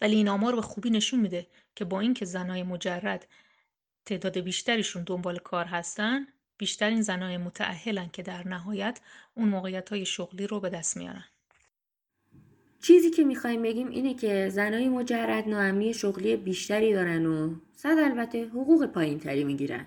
[0.00, 3.26] ولی این آمار به خوبی نشون میده که با اینکه زنای مجرد
[4.06, 6.26] تعداد بیشتریشون دنبال کار هستن
[6.58, 9.00] بیشترین زنای متعهلن که در نهایت
[9.34, 11.24] اون موقعیت های شغلی رو به دست میارن
[12.82, 18.44] چیزی که می‌خوایم بگیم اینه که زنای مجرد ناامنی شغلی بیشتری دارن و صد البته
[18.44, 19.86] حقوق پایین تری می‌گیرن.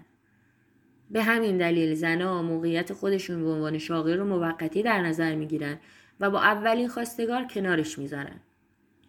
[1.12, 5.80] به همین دلیل زنها موقعیت خودشون به عنوان شاغل رو موقتی در نظر می‌گیرن
[6.20, 8.40] و با اولین خواستگار کنارش می‌ذارن.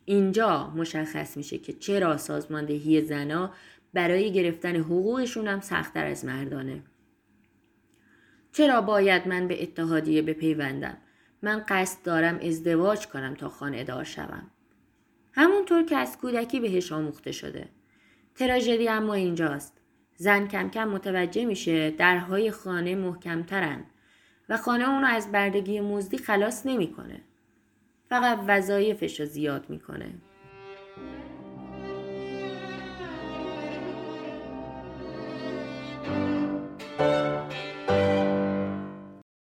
[0.09, 3.53] اینجا مشخص میشه که چرا سازماندهی زنا
[3.95, 6.83] برای گرفتن حقوقشون هم سختتر از مردانه.
[8.53, 10.97] چرا باید من به اتحادیه بپیوندم؟
[11.43, 14.51] من قصد دارم ازدواج کنم تا خانه دار شوم.
[15.33, 17.69] همونطور که از کودکی بهش آموخته شده.
[18.35, 19.81] تراژدی اما اینجاست.
[20.17, 23.85] زن کم کم متوجه میشه درهای خانه محکمترن
[24.49, 27.21] و خانه اونو از بردگی مزدی خلاص نمی‌کنه.
[28.09, 30.15] فقط وظایفش رو زیاد می‌کنه.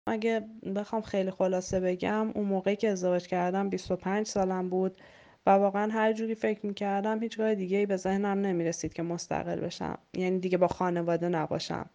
[0.07, 0.41] اگه
[0.75, 5.01] بخوام خیلی خلاصه بگم اون موقعی که ازدواج کردم 25 سالم بود
[5.45, 9.59] و واقعا هر جوری فکر می‌کردم هیچ راه دیگه ای به ذهنم نمی‌رسید که مستقل
[9.59, 11.89] بشم یعنی دیگه با خانواده نباشم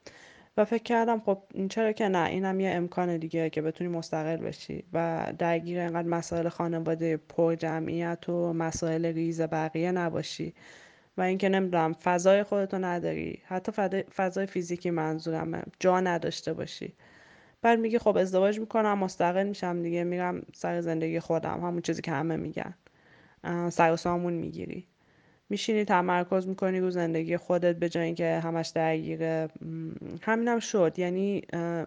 [0.56, 4.84] و فکر کردم خب چرا که نه اینم یه امکان دیگه که بتونی مستقل بشی
[4.92, 10.54] و درگیر اینقدر مسائل خانواده پر جمعیت و مسائل ریز بقیه نباشی
[11.16, 13.42] و اینکه نمی‌دونم فضای خودتو نداری.
[13.44, 13.72] حتی
[14.16, 15.62] فضای فیزیکی منظورمه.
[15.80, 16.94] جا نداشته باشی.
[17.62, 21.60] بعد میگه خب ازدواج می‌کنم مستقل میشم دیگه میرم سر زندگی خودم.
[21.60, 22.74] همون چیزی که همه میگن.
[23.70, 24.88] سر می‌گیری.
[25.50, 29.48] میشینی تمرکز می‌کنی رو زندگی خودت به جای اینکه همش درگیره
[30.22, 30.98] همینم شد.
[30.98, 31.42] یعنی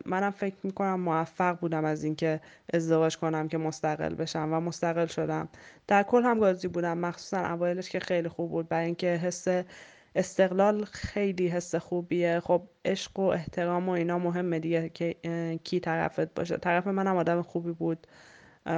[0.05, 2.39] منم فکر می‌کنم موفق بودم از اینکه
[2.73, 5.49] ازدواج کنم که مستقل بشم و مستقل شدم.
[5.87, 9.47] در کل هم راضی بودم مخصوصا اوایلش که خیلی خوب بود برای اینکه حس
[10.15, 12.39] استقلال خیلی حس خوبیه.
[12.39, 15.15] خب عشق و احترام و اینا مهمه دیگه که
[15.63, 16.57] کی طرفت باشه.
[16.57, 18.07] طرف منم آدم خوبی بود.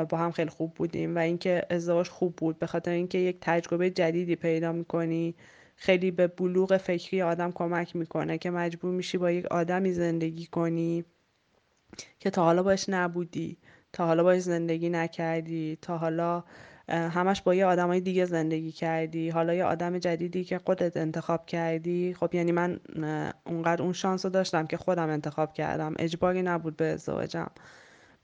[0.09, 2.59] با هم خیلی خوب بودیم و اینکه ازدواج خوب بود.
[2.59, 5.35] به خاطر اینکه یک تجربه جدیدی پیدا می‌کنی
[5.75, 11.05] خیلی به بلوغ فکری آدم کمک می‌کنه که مجبور میشی با یک آدمی زندگی کنی
[12.19, 13.57] که تا حالا باش نبودی
[13.93, 16.43] تا حالا باش زندگی نکردی تا حالا
[16.89, 19.29] همش با یه آدمای دیگه زندگی کردی.
[19.29, 22.15] حالا یه آدم جدیدی که خودت انتخاب کردی.
[22.19, 22.79] خب یعنی من
[23.45, 25.93] اونقدر اون شانس رو داشتم که خودم انتخاب کردم.
[25.99, 27.51] اجباری نبود به ازدواجم.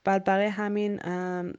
[0.06, 1.00] بعد برای همین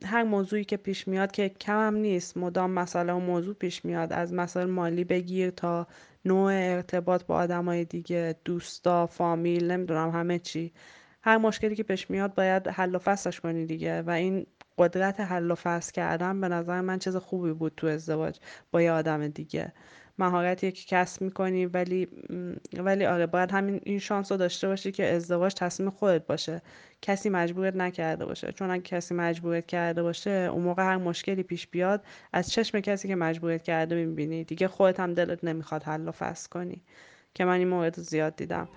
[0.05, 2.37] هر موضوعی که پیش میاد که کمم نیست.
[2.37, 4.13] مدام مسئله و موضوع پیش میاد.
[4.13, 5.87] از مسائل مالی بگیر تا
[6.25, 10.73] نوع ارتباط با آدمای دیگه دوستا فامیل نمی‌دونم همه چی.
[11.21, 14.01] هر مشکلی که پیش میاد باید حل و فصلش کنی دیگه.
[14.01, 14.45] و این
[14.77, 18.39] قدرت حل و فصل کردن به نظر من چیز خوبی بود تو ازدواج
[18.71, 19.73] با یه آدم دیگه.
[20.19, 22.07] مهارتی که کسب می‌کنی ولی
[22.77, 26.61] ولی آره باید همین این شانس رو داشته باشی که ازدواج تصمیم خودت باشه.
[27.01, 28.51] کسی مجبورت نکرده باشه.
[28.51, 32.03] چون اگه کسی مجبورت کرده باشه اون موقع هر مشکلی پیش بیاد
[32.33, 34.43] از چشم کسی که مجبورت کرده می‌بینی.
[34.43, 36.81] دیگه خودت هم دلت نمی‌خواد حل و فصل کنی.
[37.33, 38.69] که من این مورد زیاد دیدم.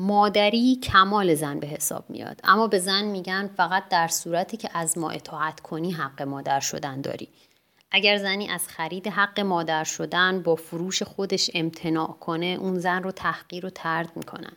[0.00, 2.40] مادری کمال زن به حساب میاد.
[2.44, 7.00] اما به زن میگن فقط در صورتی که از ما اطاعت کنی حق مادر شدن
[7.00, 7.28] داری.
[7.90, 13.10] اگر زنی از خرید حق مادر شدن با فروش خودش امتناع کنه اون زن رو
[13.10, 14.52] تحقیر و ترد می‌کنن.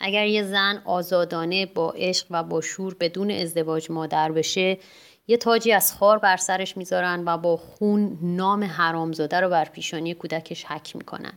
[0.00, 4.78] اگر یه زن آزادانه با عشق و با شور بدون ازدواج مادر بشه
[5.26, 10.14] یه تاجی از خار بر سرش می‌ذارن و با خون نام حرامزاده رو بر پیشانی
[10.14, 11.32] کودکش حک می‌کنن.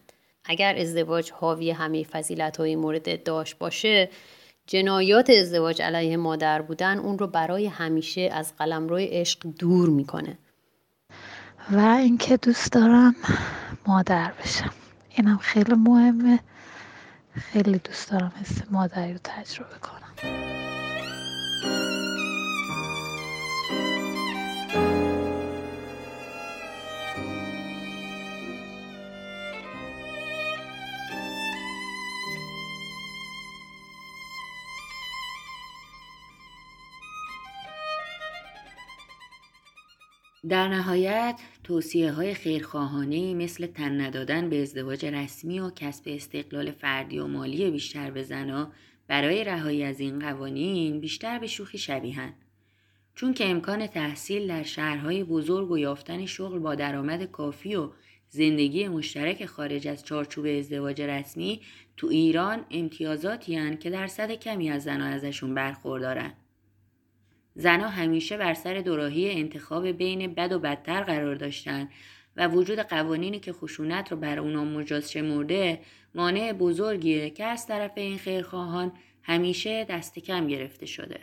[0.46, 4.10] اگر ازدواج حاوی همه فضیلت های مورد داشت باشه
[4.68, 10.38] جنایات ازدواج علیه مادر بودن اون رو برای همیشه از قلمروی عشق دور می‌کنه.
[11.72, 13.16] و اینکه دوست دارم
[13.88, 14.74] مادر بشم.
[15.10, 16.39] اینم خیلی مهمه.
[17.34, 20.71] خیلی دوست دارم حس مادری رو تجربه کنم.
[40.50, 47.20] در نهایت توصیه های خیرخواهانه مثل تن ندادن به ازدواج رسمی و کسب استقلال فردی
[47.20, 48.72] و مالی بیشتر به زنها
[49.08, 52.34] برای رهایی از این قوانین بیشتر به شوخی شبیهن.
[53.16, 57.89] چون که امکان تحصیل در شهرهای بزرگ و یافتن شغل با درآمد کافی و
[58.30, 61.62] زندگی مشترک خارج از چارچوب ازدواج رسمی
[61.98, 66.34] تو ایران امتیازاتی هن که درصد کمی از زنها ازشون برخوردارن.
[67.56, 71.89] زنها همیشه بر سر دوراهی انتخاب بین بد و بدتر قرار داشتن
[72.38, 75.80] و وجود قوانینی که خشونت رو بر اونا مجاز شمرده
[76.16, 78.91] مانع بزرگیه که از طرف این خیرخواهان
[79.24, 81.20] همیشه دست کم گرفته شده.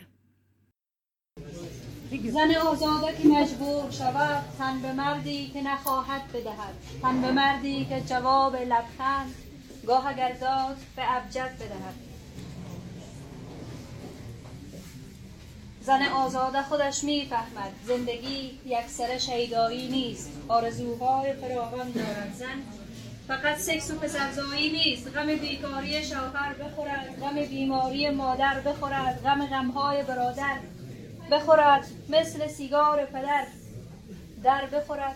[2.23, 6.73] زن آزاده که مجبور شود تن به مردی که نخواهد بدهد.
[7.01, 9.35] تن به مردی که جواب لبخند
[9.87, 12.08] گاه اگر داد به ابجد بدهد.
[15.81, 17.71] زن آزاده خودش می‌فهمد.
[17.87, 20.31] زندگی یک سر شیدایی نیست.
[20.47, 22.33] آرزوهای فراوان دارد.
[22.33, 22.63] زن
[23.27, 25.07] فقط سکس و پسرزایی نیست.
[25.07, 27.19] غم بیکاری شوهر بخورد.
[27.21, 29.23] غم بیماری مادر بخورد.
[29.23, 30.57] غم غمهای برادر
[31.31, 31.87] بخورد.
[32.09, 33.45] مثل سیگار پدر
[34.43, 35.15] در بخورد.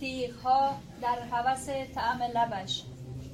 [0.00, 2.82] تیغها در هوس طعم لبش.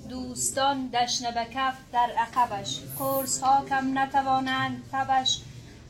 [0.09, 1.47] دوستان دشنه به
[1.93, 2.81] در عقبش.
[2.99, 5.41] قرص ها کم نتوانند تبش.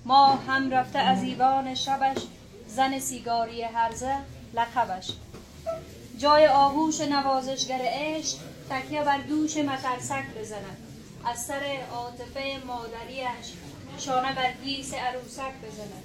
[0.05, 2.17] ما هم رفته از ایوان شبش
[2.69, 4.15] زن سیگاری هرزه
[4.55, 5.13] لقبش.
[6.19, 8.39] جای آهوش نوازشگر عشق
[8.71, 10.77] تکیه بر دوش مترسک بزند.
[11.25, 13.53] از سر عاطفه مادریش
[13.99, 16.03] شانه بر گیس عروسک بزند.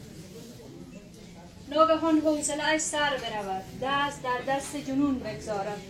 [1.69, 5.81] ناگهان حوصله سر برود دست در دست جنون بگذارد.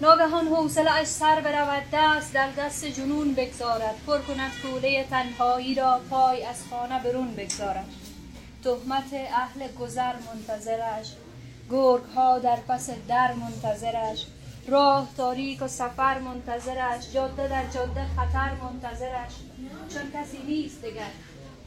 [0.00, 3.94] ناگهان حوصله اش سر برود دست در دست جنون بگذارد.
[4.06, 7.86] پر کند کوله تنهایی را پای از خانه برون بگذارد.
[8.64, 11.12] تهمت اهل گذر منتظرش
[11.70, 14.26] گرگ ها در پس در منتظرش.
[14.68, 19.32] راه تاریک و سفر منتظرش جاده در جاده خطر منتظرش.
[19.94, 21.10] چون کسی نیست دگر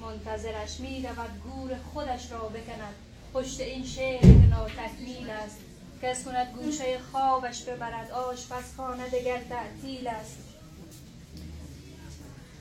[0.02, 2.96] منتظرش می رود گور خودش را بکند.
[3.34, 5.58] پشت این شعر که ناتکمیل است.
[6.02, 10.38] کس کند گوشه خوابش ببرد آشپزخانه دگر تعطیل است.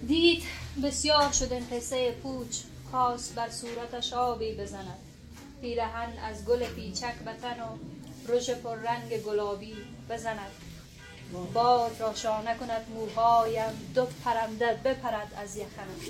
[0.06, 0.42] دید
[0.82, 2.56] بسیار شد این قصه پوچ
[2.90, 4.98] خواست بر صورتش آبی بزند.
[5.60, 7.78] پیرهن از گل پیچک و تن و
[8.28, 8.50] رژ
[8.84, 9.76] رنگ گلابی
[10.10, 10.50] بزند.
[11.54, 16.00] باد را شانه کند موهایم دو پرنده بپرد از یخنم.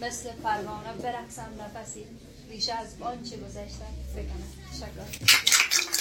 [0.00, 2.04] مثل پروانه برقصم نفسی
[2.50, 5.91] ریشه از آنچه گذشتم بکنم شکر.